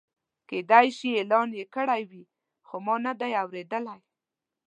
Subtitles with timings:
[0.49, 2.23] کېدای شي اعلان یې کړی وي
[2.67, 3.99] خو ما نه دی اورېدلی.